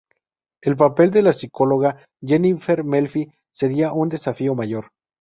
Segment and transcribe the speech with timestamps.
[0.63, 4.87] El papel de la psicóloga Jennifer Melfi sería un desafío mayor.